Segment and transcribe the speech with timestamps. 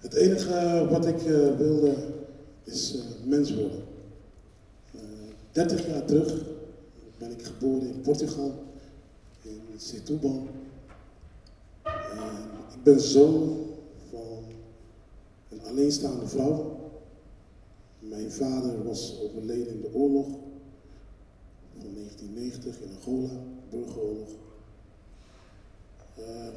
[0.00, 1.94] Het enige wat ik uh, wilde
[2.64, 3.82] is uh, mens worden.
[4.94, 5.00] Uh,
[5.52, 6.44] 30 jaar terug
[7.18, 8.54] ben ik geboren in Portugal,
[9.42, 10.46] in Setúbal.
[12.74, 13.66] Ik ben zoon
[14.10, 14.44] van
[15.48, 16.78] een alleenstaande vrouw.
[17.98, 20.26] Mijn vader was overleden in de oorlog
[21.78, 23.30] van 1990 in Angola,
[23.70, 24.28] burgeroorlog.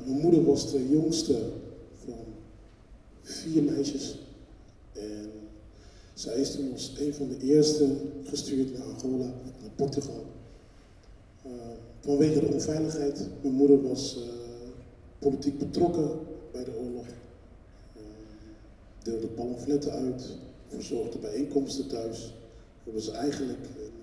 [0.06, 1.52] mijn moeder was de jongste
[3.24, 4.20] vier meisjes.
[4.94, 5.32] En
[6.14, 9.26] zij is toen als een van de eerste gestuurd naar Angola,
[9.62, 10.26] naar Portugal.
[11.46, 11.52] Uh,
[12.00, 13.28] vanwege de onveiligheid.
[13.42, 14.24] Mijn moeder was uh,
[15.20, 16.10] politiek betrokken
[16.52, 17.06] bij de oorlog.
[17.06, 18.02] Uh,
[19.04, 20.36] deelde pamfletten uit,
[20.68, 22.34] verzorgde bijeenkomsten thuis.
[22.84, 23.60] Dat was eigenlijk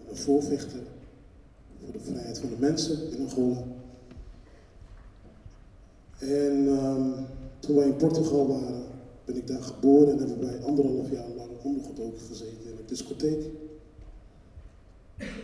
[0.09, 0.81] een voorvechter
[1.85, 3.65] voor de vrijheid van de mensen in Angola.
[6.19, 7.15] En um,
[7.59, 8.83] toen wij in Portugal waren,
[9.31, 13.45] ben ik daar geboren en hebben wij anderhalf jaar lang ondergedoken gezeten in een discotheek.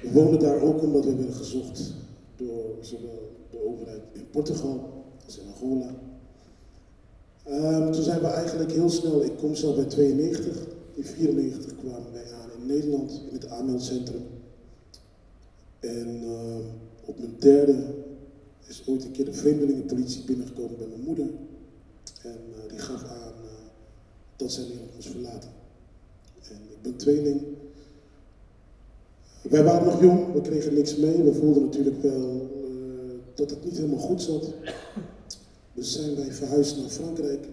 [0.02, 1.94] We woonden daar ook omdat we werden gezocht
[2.36, 5.94] door zowel de overheid in Portugal als in Angola.
[7.48, 12.12] Um, toen zijn we eigenlijk heel snel, ik kom zelf bij 92, in 94 kwamen
[12.12, 14.22] wij aan in Nederland in het aanmeldcentrum.
[15.80, 16.56] En uh,
[17.04, 17.94] op mijn derde
[18.66, 21.26] is ooit een keer de vreemdelingenpolitie binnengekomen bij mijn moeder.
[22.22, 23.45] En uh, die gaf aan
[24.36, 25.50] dat zij Nederland moest verlaten.
[26.42, 27.40] En ik ben tweeling.
[29.42, 31.22] Wij waren nog jong, we kregen niks mee.
[31.22, 34.52] We voelden natuurlijk wel uh, dat het niet helemaal goed zat.
[35.74, 37.46] Dus zijn wij verhuisd naar Frankrijk,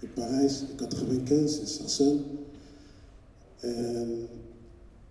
[0.00, 0.62] in Parijs.
[0.72, 2.20] Ik had gewin kennis in Saint-Saëns.
[3.60, 4.28] En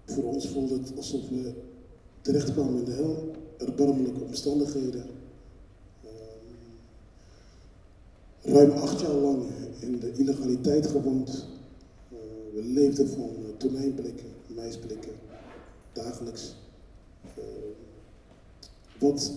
[0.06, 1.54] voor ons voelde het alsof we
[2.22, 3.32] terechtkwamen in de hel.
[3.58, 5.06] Erbarmelijke omstandigheden.
[8.44, 9.44] Ruim acht jaar lang
[9.80, 11.48] in de illegaliteit gewoond.
[12.12, 12.18] Uh,
[12.54, 15.12] we leefden van uh, tonijnblikken, meisblikken,
[15.94, 16.56] dagelijks.
[17.38, 17.44] Uh,
[19.00, 19.32] wat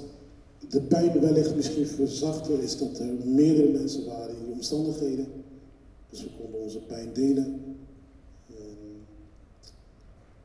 [0.69, 5.27] de pijn wellicht misschien verzachtte, is dat er meerdere mensen waren in die omstandigheden.
[6.11, 7.61] Dus we konden onze pijn delen.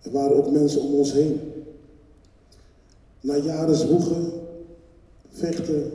[0.02, 1.40] er waren ook mensen om ons heen.
[3.22, 4.32] Na jaren zwoegen,
[5.30, 5.92] vechten,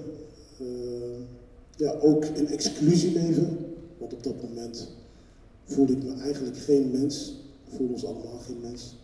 [1.77, 3.75] ja, ook in exclusie leven.
[3.99, 4.89] Want op dat moment
[5.65, 7.35] voelde ik me eigenlijk geen mens.
[7.69, 8.97] Voelde ons allemaal geen mens.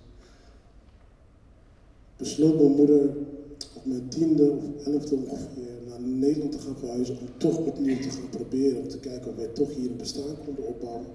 [2.17, 3.17] Besloot mijn moeder
[3.75, 7.19] op mijn tiende of elfde ongeveer naar Nederland te gaan verhuizen.
[7.19, 8.81] Om toch opnieuw te gaan proberen.
[8.81, 11.07] Om te kijken of wij toch hier een bestaan konden opbouwen.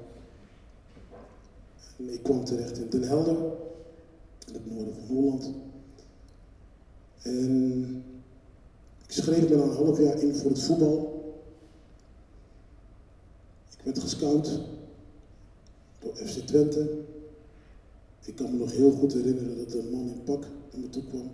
[1.98, 3.38] En ik kwam terecht in Den Helder.
[4.48, 5.52] In het noorden van Holland.
[7.22, 8.04] En
[9.08, 11.18] ik schreef me na een half jaar in voor het voetbal
[13.88, 14.60] werd gescout
[16.00, 16.90] door FC Twente.
[18.26, 20.42] Ik kan me nog heel goed herinneren dat een man in pak
[20.72, 21.32] naar me toe kwam.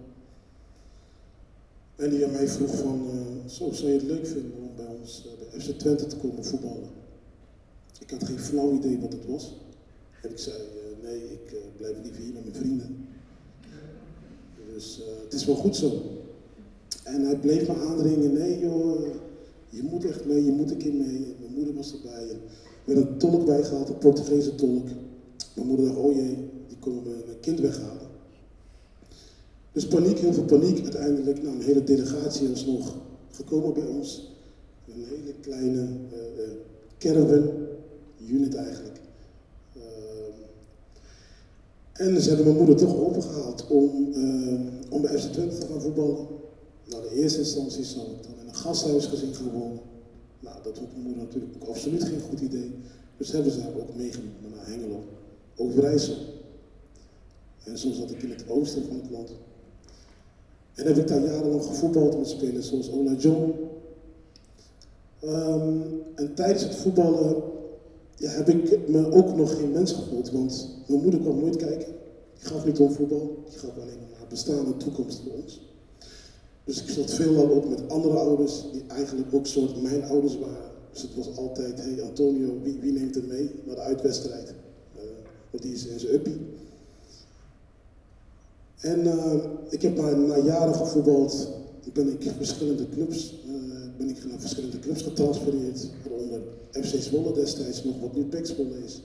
[1.96, 4.86] En die aan mij vroeg van, uh, zo zou je het leuk vinden om bij
[5.02, 6.90] ons uh, bij FC Twente te komen voetballen.
[8.00, 9.54] Ik had geen flauw idee wat het was.
[10.22, 13.08] En ik zei, uh, nee, ik blijf liever hier met mijn vrienden.
[14.74, 16.02] Dus het is wel goed zo.
[17.04, 19.08] En hij bleef me aandringen, nee joh,
[19.70, 21.36] je moet echt mee, je moet een keer mee.
[21.40, 22.38] Mijn moeder was erbij.
[22.84, 24.86] Werd een tolk bijgehaald, een Portugese tolk.
[25.56, 28.12] Mijn moeder dacht, oh jee, die komen mijn kind weghalen.
[29.72, 30.82] Dus paniek, heel veel paniek.
[30.82, 32.96] Uiteindelijk, nou, een hele delegatie is nog
[33.32, 34.32] gekomen bij ons.
[34.88, 36.52] Een hele kleine uh,
[36.98, 37.50] caravan,
[38.28, 39.00] unit eigenlijk.
[39.78, 39.84] Uh,
[41.94, 44.14] en ze hebben mijn moeder toch overgehaald om,
[44.90, 46.28] om bij FC Twente te gaan voetballen.
[46.90, 49.80] Nou, de eerste instantie zou ik dan in een gasthuis gezien gaan wonen.
[50.44, 52.72] Nou, dat vond mijn moeder natuurlijk ook absoluut geen goed idee.
[53.18, 55.04] Dus hebben ze haar ook meegenomen naar Hengelo,
[55.56, 56.16] Overijssel.
[57.64, 59.32] En zo zat ik in het oosten van het land.
[60.74, 63.54] En heb ik daar jarenlang gevoetbald met spelers zoals Ola John.
[65.24, 67.44] Um, en tijdens het voetballen
[68.16, 71.94] ja, heb ik me ook nog geen mens gevoeld, want mijn moeder kwam nooit kijken.
[72.40, 75.62] Die gaf niet om voetbal, die gaf alleen om haar bestaande toekomst voor ons.
[76.64, 80.72] Dus ik zat veelal ook met andere ouders, die eigenlijk ook soort mijn ouders waren.
[80.92, 84.54] Dus het was altijd, hé hey Antonio, wie, wie, neemt er mee naar de uitwedstrijd?
[84.96, 86.38] Uh, die is in zijn uppie.
[88.80, 89.34] En uh,
[89.70, 91.50] ik heb na, jaren gevoetbald,
[91.94, 93.54] ben ik verschillende clubs, uh,
[93.98, 95.90] ben ik naar verschillende clubs getransfereerd.
[96.10, 99.02] Waaronder FC Zwolle destijds nog, wat nu PEC Zwolle is.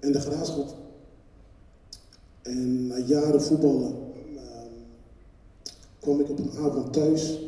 [0.00, 0.74] En de Graafschap.
[2.42, 4.01] En na jaren voetballen
[6.02, 7.38] kwam ik op een avond thuis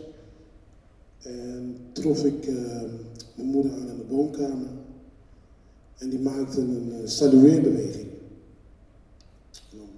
[1.19, 2.83] en trof ik uh,
[3.35, 4.69] mijn moeder aan in de woonkamer.
[5.97, 8.09] En die maakte een uh, salueerbeweging.
[9.71, 9.89] En dan,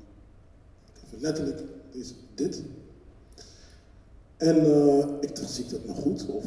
[1.20, 2.62] letterlijk, is dit.
[4.36, 6.26] En uh, ik dacht, zie ik dat nou goed?
[6.26, 6.44] Of,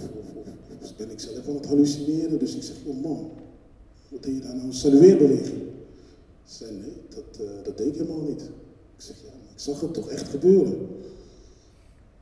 [0.81, 2.39] of, ben ik zelf aan het hallucineren?
[2.39, 3.31] Dus ik zeg, oh man,
[4.07, 4.67] wat deed je daar nou?
[4.67, 5.61] Een salueerbeweging.
[6.43, 8.41] Ze zei, nee, dat, dat deed ik helemaal niet.
[8.95, 10.87] Ik zeg, ja, ik zag het toch echt gebeuren.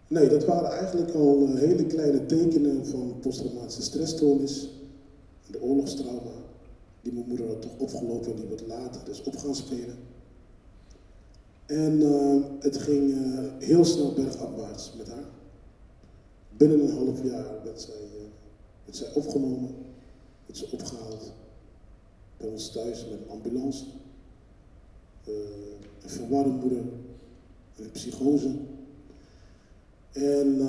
[0.07, 4.69] Nee, dat waren eigenlijk al hele kleine tekenen van posttraumatische stressstoornis,
[5.51, 6.31] de oorlogstrauma,
[7.01, 9.97] die mijn moeder had toch opgelopen en die wat later dus op gaan spelen.
[11.65, 15.25] En uh, het ging uh, heel snel bergafwaarts met haar.
[16.57, 18.21] Binnen een half jaar werd zij, uh,
[18.83, 19.75] werd zij opgenomen,
[20.45, 21.31] werd ze opgehaald
[22.37, 23.85] bij ons thuis met een ambulance.
[25.23, 26.83] een verwarde moeder,
[27.75, 28.49] een psychose.
[30.11, 30.61] En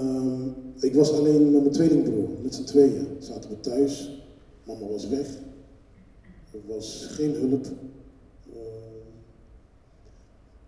[0.81, 3.06] ik was alleen met mijn tweelingbroer, met z'n tweeën.
[3.19, 4.23] Zaten we thuis,
[4.64, 5.29] mama was weg,
[6.52, 7.67] er was geen hulp.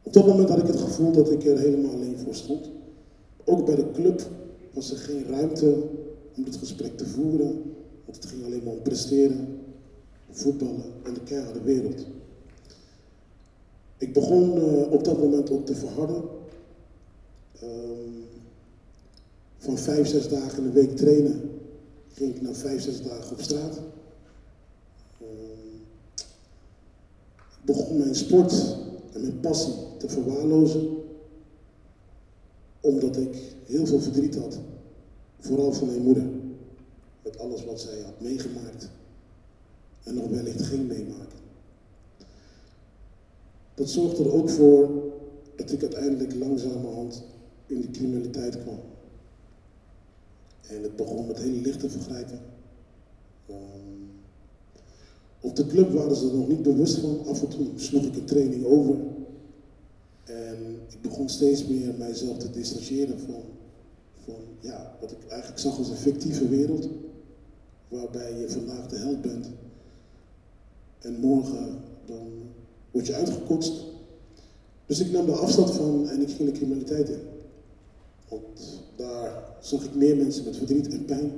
[0.02, 2.70] Op dat moment had ik het gevoel dat ik er helemaal alleen voor stond.
[3.44, 4.28] Ook bij de club
[4.72, 5.82] was er geen ruimte
[6.36, 7.62] om dit gesprek te voeren,
[8.04, 9.58] want het ging alleen maar om presteren,
[10.30, 12.06] voetballen en de keiharde wereld.
[13.98, 16.22] Ik begon uh, op dat moment ook te verharden.
[17.62, 18.24] Um,
[19.60, 21.50] van vijf, zes dagen in de week trainen
[22.12, 23.80] ging ik naar vijf, zes dagen op straat.
[27.38, 28.76] Ik begon mijn sport
[29.12, 30.88] en mijn passie te verwaarlozen,
[32.80, 34.58] omdat ik heel veel verdriet had,
[35.38, 36.24] vooral van mijn moeder,
[37.22, 38.88] met alles wat zij had meegemaakt
[40.02, 41.38] en nog wellicht ging meemaken.
[43.74, 44.90] Dat zorgde er ook voor
[45.56, 47.22] dat ik uiteindelijk langzamerhand
[47.66, 48.78] in de criminaliteit kwam.
[50.70, 52.40] En het begon met hele lichte vergrijpen.
[53.50, 54.10] Um,
[55.40, 57.26] op de club waren ze er nog niet bewust van.
[57.26, 58.96] Af en toe sloeg ik een training over.
[60.24, 63.42] En ik begon steeds meer mijzelf te distancieren van,
[64.24, 66.88] van ja, wat ik eigenlijk zag als een fictieve wereld.
[67.88, 69.46] Waarbij je vandaag de held bent.
[70.98, 72.28] En morgen dan
[72.90, 73.84] word je uitgekotst.
[74.86, 77.20] Dus ik nam de afstand van en ik ging de criminaliteit in.
[78.30, 81.32] Want daar zag ik meer mensen met verdriet en pijn.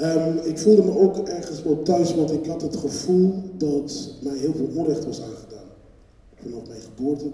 [0.00, 4.36] Um, ik voelde me ook ergens wel thuis, want ik had het gevoel dat mij
[4.36, 5.66] heel veel onrecht was aangedaan.
[6.34, 7.30] Vanaf mijn geboorte.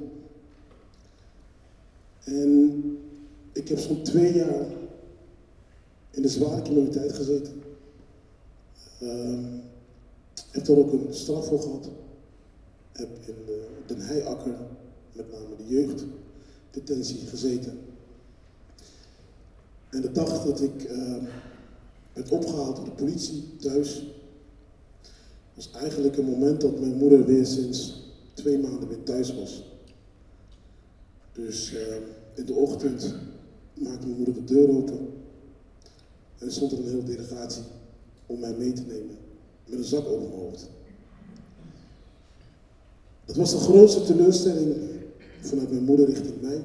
[2.25, 2.83] En
[3.53, 4.67] ik heb zo'n twee jaar
[6.11, 7.63] in de zware criminaliteit gezeten.
[9.03, 9.63] Um,
[10.51, 11.89] heb daar ook een straf voor gehad.
[12.93, 14.57] Heb in de Den Heiakker,
[15.13, 15.65] met name de
[16.75, 17.79] jeugddetentie, gezeten.
[19.91, 21.15] En de dag dat ik uh,
[22.13, 24.07] werd opgehaald door de politie thuis,
[25.55, 28.03] was eigenlijk een moment dat mijn moeder weer sinds
[28.35, 29.63] twee maanden weer thuis was.
[31.33, 31.81] Dus uh,
[32.35, 33.15] in de ochtend
[33.75, 35.09] maakte mijn moeder de deur open
[36.39, 37.63] en stond er een hele delegatie
[38.27, 39.17] om mij mee te nemen
[39.67, 40.69] met een zak over mijn hoofd.
[43.25, 44.94] Dat was de grootste teleurstelling
[45.47, 46.63] vanuit mijn moeder richting mij.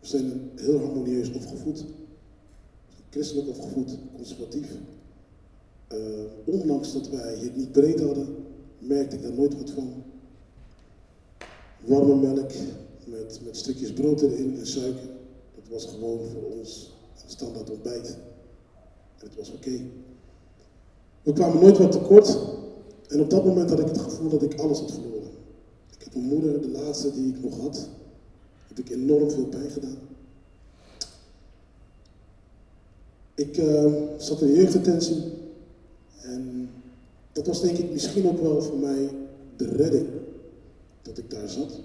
[0.00, 1.84] We zijn heel harmonieus opgevoed
[3.12, 4.68] christelijk opgevoed, conservatief.
[5.92, 5.98] Uh,
[6.44, 8.36] ondanks dat wij het niet breed hadden,
[8.78, 10.02] merkte ik daar nooit wat van.
[11.84, 12.50] Warme melk
[13.04, 15.08] met, met stukjes brood erin en suiker.
[15.54, 16.92] Dat was gewoon voor ons
[17.24, 18.16] een standaard ontbijt.
[19.18, 19.80] En het was oké.
[21.22, 22.38] We kwamen nooit wat tekort.
[23.08, 25.11] En op dat moment had ik het gevoel dat ik alles had verloren.
[26.12, 27.88] Mijn moeder, de laatste die ik nog had,
[28.68, 29.98] heb ik enorm veel pijn gedaan.
[33.34, 35.22] Ik uh, zat in de jeugddetentie
[36.22, 36.68] en
[37.32, 39.10] dat was denk ik misschien ook wel voor mij
[39.56, 40.08] de redding
[41.02, 41.80] dat ik daar zat.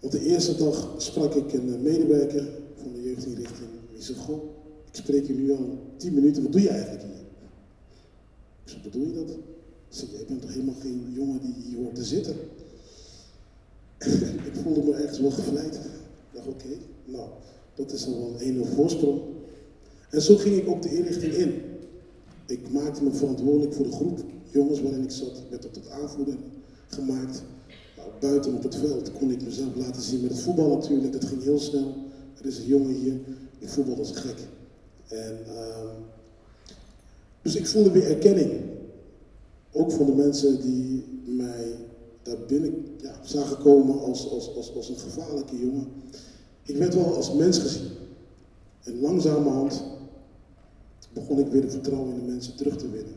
[0.00, 3.68] Want de eerste dag sprak ik een medewerker van de jeugdinrichting.
[3.92, 4.42] Die zei, goh,
[4.86, 7.20] ik spreek je nu al tien minuten, wat doe je eigenlijk hier?
[8.64, 9.30] Ik zei, bedoel je dat?
[9.30, 9.38] Ik
[9.88, 12.36] zei, jij bent toch helemaal geen jongen die hier hoort te zitten?
[14.44, 15.74] Ik voelde me ergens wel gevleid.
[15.74, 15.80] Ik
[16.32, 17.28] dacht, oké, nou,
[17.74, 19.20] dat is al wel een 1-0 voorsprong.
[20.10, 21.62] En zo ging ik ook de inrichting in.
[22.46, 25.36] Ik maakte me verantwoordelijk voor de groep jongens waarin ik zat.
[25.36, 26.34] Ik werd tot aanvoerder
[26.86, 27.42] gemaakt.
[27.96, 31.12] Nou, buiten op het veld kon ik mezelf laten zien met het voetbal natuurlijk.
[31.12, 31.94] Dat ging heel snel.
[32.38, 33.20] Er is een jongen hier,
[33.58, 34.36] die voetbal als gek.
[35.08, 35.90] En, uh,
[37.42, 38.52] dus ik voelde weer erkenning.
[39.72, 41.76] Ook van de mensen die mij
[42.22, 45.86] daar binnen ja, zagen komen als, als, als, als een gevaarlijke jongen.
[46.62, 47.90] Ik werd wel als mens gezien.
[48.82, 49.84] En langzamerhand
[51.12, 53.14] begon ik weer de vertrouwen in de mensen terug te winnen.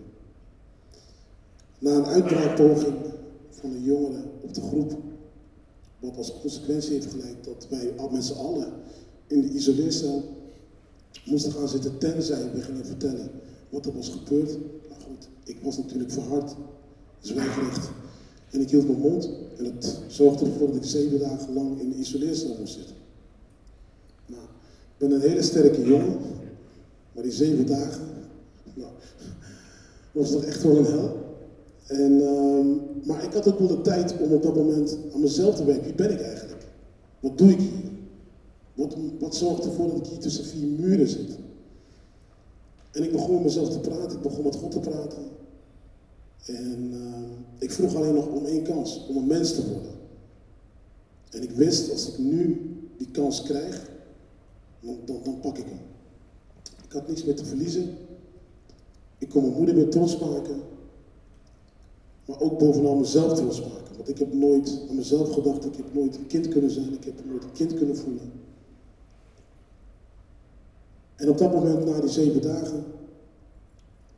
[1.79, 2.95] Na een uitbraakpoging
[3.49, 4.97] van een jongere op de groep,
[5.99, 8.73] wat als consequentie heeft geleid dat wij met z'n allen
[9.27, 10.23] in de isoleercel
[11.25, 13.31] moesten gaan zitten tenzij we gingen vertellen
[13.69, 14.57] wat er was gebeurd.
[14.89, 16.55] Maar goed, ik was natuurlijk verhard,
[17.19, 17.89] zwijgrecht.
[18.55, 21.89] En ik hield mijn mond en het zorgde ervoor dat ik zeven dagen lang in
[21.89, 22.95] de isoleercel moest zitten.
[24.25, 26.17] Nou, ik ben een hele sterke jongen,
[27.11, 28.01] maar die zeven dagen,
[28.73, 28.91] nou,
[30.11, 31.17] was toch echt wel een hel.
[31.87, 32.67] En, ehm,
[33.07, 35.83] maar ik had ook wel de tijd om op dat moment aan mezelf te werken.
[35.83, 36.65] Wie ben ik eigenlijk?
[37.19, 37.91] Wat doe ik hier?
[38.73, 41.37] Wat, wat zorgt ervoor dat ik hier tussen vier muren zit?
[42.91, 45.23] En ik begon met mezelf te praten, ik begon met God te praten.
[46.45, 49.91] En uh, ik vroeg alleen nog om één kans, om een mens te worden.
[51.29, 53.89] En ik wist, als ik nu die kans krijg,
[54.79, 55.79] dan, dan, dan pak ik hem.
[56.85, 57.97] Ik had niks meer te verliezen.
[59.17, 60.61] Ik kon mijn moeder weer trots maken.
[62.25, 63.95] Maar ook bovenal mezelf trots maken.
[63.95, 67.03] Want ik heb nooit aan mezelf gedacht, ik heb nooit een kind kunnen zijn, ik
[67.03, 68.31] heb nooit een kind kunnen voelen.
[71.15, 72.83] En op dat moment, na die zeven dagen,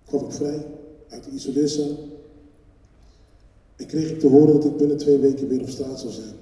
[0.06, 0.66] kwam ik vrij
[1.10, 2.17] uit de isoleercel.
[3.78, 6.36] En kreeg ik te horen dat ik binnen twee weken weer op straat zou zijn.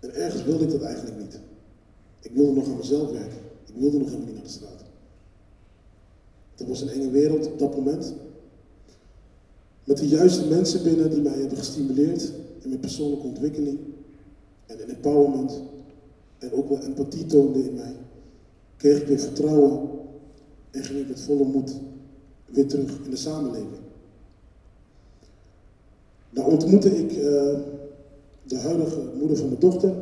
[0.00, 1.40] En ergens wilde ik dat eigenlijk niet.
[2.20, 3.38] Ik wilde nog aan mezelf werken.
[3.66, 4.84] Ik wilde nog helemaal niet naar de straat.
[6.54, 8.14] Dat was een enge wereld op dat moment.
[9.84, 13.78] Met de juiste mensen binnen die mij hebben gestimuleerd in mijn persoonlijke ontwikkeling
[14.66, 15.62] en in empowerment.
[16.38, 17.96] En ook wel empathie toonden in mij.
[18.76, 19.88] Kreeg ik weer vertrouwen
[20.70, 21.72] en ging ik met volle moed
[22.46, 23.85] weer terug in de samenleving.
[26.30, 27.58] Daar ontmoette ik uh,
[28.42, 29.94] de huidige moeder van mijn dochter.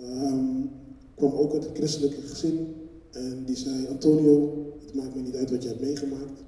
[0.00, 0.70] Um,
[1.14, 2.74] kwam ook uit een christelijke gezin.
[3.10, 4.52] En die zei, Antonio,
[4.84, 6.42] het maakt me niet uit wat je hebt meegemaakt.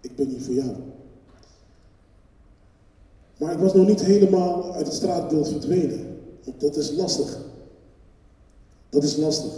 [0.00, 0.70] Ik ben hier voor jou.
[3.38, 6.06] Maar ik was nog niet helemaal uit het straatbeeld verdwenen.
[6.44, 7.44] Want dat is lastig.
[8.88, 9.52] Dat is lastig.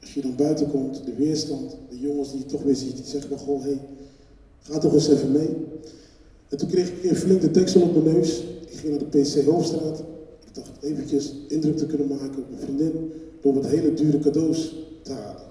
[0.00, 3.04] Als je dan buiten komt, de weerstand, de jongens die je toch weer ziet, die
[3.04, 3.80] zeggen gewoon, hé, hey,
[4.60, 5.56] ga toch eens even mee.
[6.48, 8.44] En toen kreeg ik een flinke deksel op mijn neus.
[8.68, 9.98] Ik ging naar de PC Hoofdstraat.
[10.46, 14.74] Ik dacht eventjes indruk te kunnen maken op mijn vriendin door wat hele dure cadeaus
[15.02, 15.46] te halen.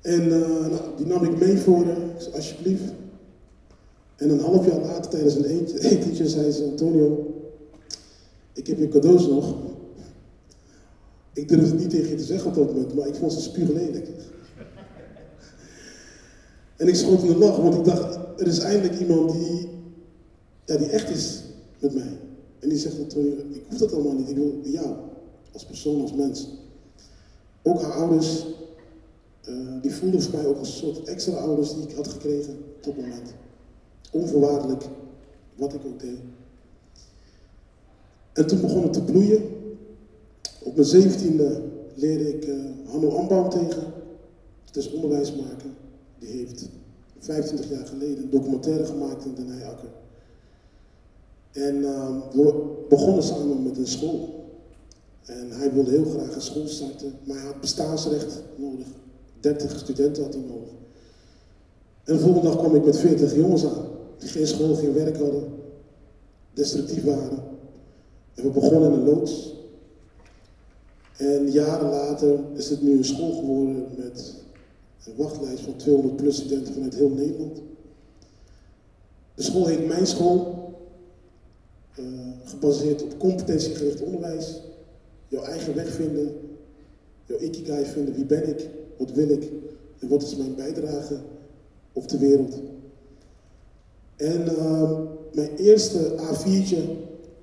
[0.00, 2.92] En uh, nou, die nam ik mee voor haar, alsjeblieft.
[4.16, 5.44] En een half jaar later, tijdens een
[5.90, 7.34] etentje, zei ze: Antonio,
[8.52, 9.54] ik heb je cadeaus nog.
[11.32, 13.40] Ik durfde het niet tegen je te zeggen op dat moment, maar ik vond ze
[13.40, 14.08] spuuglelijk.
[16.76, 19.68] En ik schoot in de lach, want ik dacht: er is eindelijk iemand die,
[20.64, 21.42] ja, die echt is
[21.78, 22.18] met mij.
[22.58, 24.96] En die zegt: Antonio, ik hoef dat allemaal niet, ik wil jou,
[25.52, 26.48] als persoon, als mens.
[27.62, 28.46] Ook haar ouders,
[29.48, 32.52] uh, die voelden voor mij ook als een soort extra ouders die ik had gekregen
[32.76, 33.34] op dat moment.
[34.12, 34.84] Onvoorwaardelijk,
[35.54, 36.18] wat ik ook deed.
[38.32, 39.42] En toen begon het te bloeien.
[40.62, 41.62] Op mijn zeventiende
[41.94, 43.92] leerde ik uh, Hanno Ambaum tegen.
[44.64, 45.70] Het is onderwijsmaker.
[46.18, 46.68] Die heeft
[47.18, 49.88] 25 jaar geleden een documentaire gemaakt in Den Heijakker.
[51.52, 54.44] En uh, we begonnen samen met een school.
[55.24, 58.86] En hij wilde heel graag een school starten, maar hij had bestaansrecht nodig.
[59.40, 60.68] 30 studenten had hij nodig.
[62.04, 63.86] En de volgende dag kwam ik met 40 jongens aan,
[64.18, 65.44] die geen school, geen werk hadden,
[66.52, 67.38] destructief waren.
[68.34, 69.54] En we begonnen in een loods.
[71.16, 74.34] En jaren later is het nu een school geworden met
[75.04, 77.60] een wachtlijst van 200 plus studenten vanuit heel Nederland.
[79.34, 80.56] De school heet Mijn School,
[81.98, 82.06] uh,
[82.44, 84.60] gebaseerd op competentiegericht onderwijs.
[85.28, 86.34] Jouw eigen weg vinden,
[87.24, 89.52] jouw ikigai vinden, wie ben ik, wat wil ik
[89.98, 91.16] en wat is mijn bijdrage
[91.92, 92.54] op de wereld.
[94.16, 94.98] En uh,
[95.32, 96.78] mijn eerste A4'tje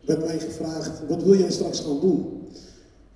[0.06, 2.26] werd mij gevraagd, wat wil jij straks gaan doen?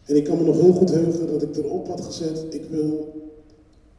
[0.04, 3.14] En ik kan me nog heel goed heugen dat ik erop had gezet, ik wil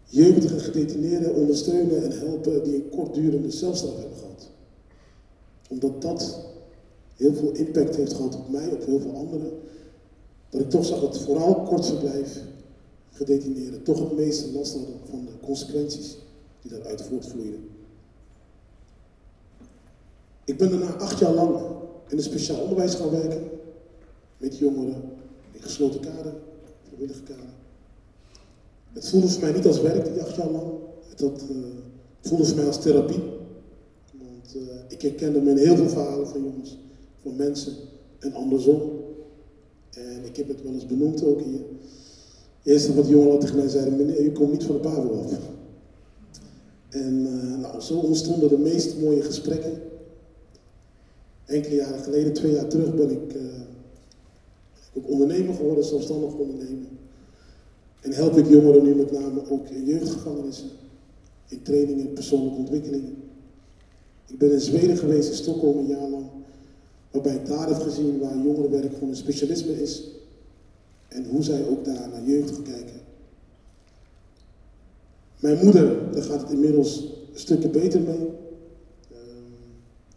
[0.09, 4.49] jeugdige gedetineerden ondersteunen en helpen die een kortdurende celstraf hebben gehad.
[5.69, 6.47] Omdat dat
[7.17, 9.53] heel veel impact heeft gehad op mij, op heel veel anderen.
[10.51, 12.43] Dat ik toch zag dat vooral kort verblijf
[13.13, 16.17] gedetineerden toch het meeste last hadden van de consequenties
[16.63, 17.69] die daaruit voortvloeiden.
[20.45, 21.57] Ik ben daarna acht jaar lang
[22.09, 23.49] in het speciaal onderwijs gaan werken.
[24.37, 25.03] Met jongeren
[25.53, 26.35] in gesloten kader,
[26.87, 27.53] vrijwillige kader.
[28.93, 30.71] Het voelde voor mij niet als werk, die acht jaar lang.
[31.09, 31.43] Het, het
[32.21, 33.23] voelde voor mij als therapie.
[34.13, 36.79] Want uh, ik herkende me in heel veel verhalen van jongens,
[37.23, 37.73] van mensen
[38.19, 38.81] en andersom.
[39.91, 41.61] En ik heb het wel eens benoemd ook hier.
[42.63, 45.33] Eerst wat jongeren tegen mij zeiden, meneer, u komt niet van de Pavo af.
[46.89, 49.83] En uh, nou, zo ontstonden de meest mooie gesprekken.
[51.45, 53.43] Enkele jaren geleden, twee jaar terug, ben ik uh,
[54.95, 56.89] ook ondernemer geworden, zelfstandig ondernemer.
[58.01, 60.69] En help ik jongeren nu met name ook in jeugdgevangenissen,
[61.49, 63.17] in trainingen, persoonlijke ontwikkelingen.
[64.27, 66.27] Ik ben in Zweden geweest, in Stockholm, een jaar lang,
[67.11, 70.03] waarbij ik daar heb gezien waar jongerenwerk gewoon een specialisme is.
[71.09, 73.01] En hoe zij ook daar naar jeugd gaan kijken.
[75.41, 76.99] Mijn moeder, daar gaat het inmiddels
[77.33, 78.29] een stukje beter mee.
[79.11, 79.53] Ehm,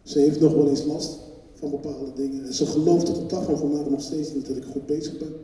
[0.02, 1.18] ze heeft nog wel eens last
[1.54, 2.44] van bepaalde dingen.
[2.44, 5.18] En ze gelooft tot de dag van vandaag nog steeds niet dat ik goed bezig
[5.18, 5.34] ben.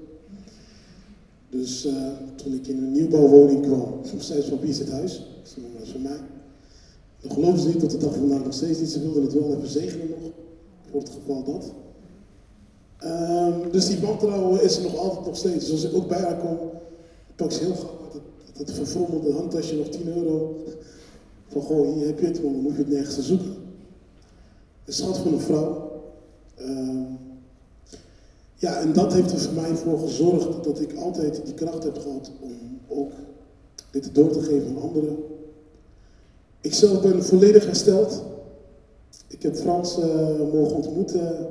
[1.50, 1.92] Dus uh,
[2.36, 5.26] toen ik in een nieuwbouwwoning kwam, zei ze van wie is het huis?
[5.42, 6.20] Dat is van mij.
[7.20, 8.90] Dan geloven ze niet tot de dag van vandaag nog steeds niet.
[8.90, 10.18] Ze wilden het wel even zegenen nog,
[10.90, 11.72] voor het geval dat.
[13.04, 15.64] Um, dus die wantrouwen is er nog altijd nog steeds.
[15.64, 16.58] Dus als ik ook bij haar kom,
[17.36, 17.98] pak ze heel gauw
[18.58, 20.56] dat verfrommelde handtasje nog 10 euro.
[21.48, 23.54] Van goh, hier heb je het, maar dan hoef je het nergens zoeken.
[24.84, 26.02] Een schat van een vrouw.
[26.60, 27.04] Uh,
[28.58, 31.98] ja, en dat heeft er voor mij voor gezorgd dat ik altijd die kracht heb
[31.98, 33.12] gehad om ook
[33.90, 35.16] dit door te geven aan anderen.
[36.60, 38.22] Ik zelf ben volledig hersteld.
[39.26, 40.04] Ik heb Frans uh,
[40.52, 41.46] mogen ontmoeten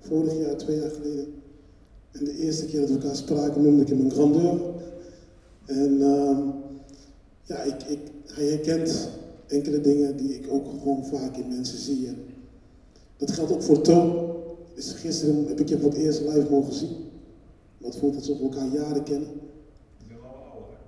[0.00, 1.26] vorig jaar, twee jaar geleden.
[2.12, 4.60] En de eerste keer dat we elkaar spraken noemde ik hem een grandeur.
[5.66, 6.38] En uh,
[7.42, 9.08] ja, ik, ik, hij herkent
[9.46, 12.08] enkele dingen die ik ook gewoon vaak in mensen zie.
[13.16, 14.35] Dat geldt ook voor Toon.
[14.76, 16.96] Dus gisteren heb ik je voor het eerst live mogen zien.
[17.78, 19.28] Wat voelt het alsof we elkaar jaren kennen?
[19.98, 20.78] Ik ben al ouder.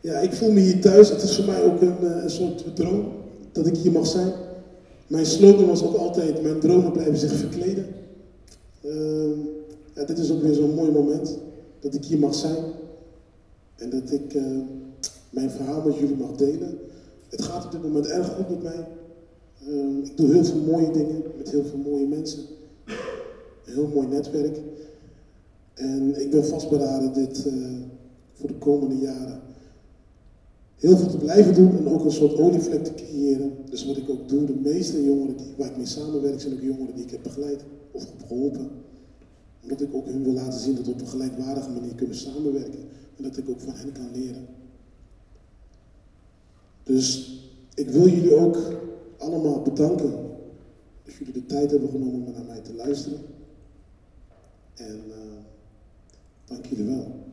[0.08, 1.08] ja, ik voel me hier thuis.
[1.08, 3.12] Het is voor mij ook een, eh, een soort droom
[3.52, 4.32] dat ik hier mag zijn.
[5.06, 7.86] Mijn slogan was ook altijd: Mijn dromen blijven zich verkleden.
[8.84, 9.36] Uh,
[9.94, 11.38] ja, dit is ook weer zo'n mooi moment
[11.80, 12.64] dat ik hier mag zijn
[13.76, 14.58] en dat ik uh,
[15.30, 16.78] mijn verhaal met jullie mag delen.
[17.28, 18.86] Het gaat op dit moment erg goed met mij.
[19.66, 22.40] Uh, ik doe heel veel mooie dingen met heel veel mooie mensen.
[23.64, 24.60] Een heel mooi netwerk.
[25.74, 27.78] En ik ben vastberaden dit uh,
[28.32, 29.40] voor de komende jaren
[30.76, 33.52] heel veel te blijven doen en ook een soort olievlek te creëren.
[33.70, 36.60] Dus wat ik ook doe, de meeste jongeren die, waar ik mee samenwerk, zijn ook
[36.60, 38.70] jongeren die ik heb begeleid of heb geholpen
[39.68, 42.78] omdat ik ook hun wil laten zien dat we op een gelijkwaardige manier kunnen samenwerken.
[43.16, 44.46] En dat ik ook van hen kan leren.
[46.82, 47.36] Dus
[47.74, 48.56] ik wil jullie ook
[49.28, 50.10] allemaal bedanken.
[51.04, 53.18] Dat jullie de tijd hebben genomen om naar mij te luisteren.
[54.74, 55.14] En uh,
[56.44, 57.27] dank jullie wel.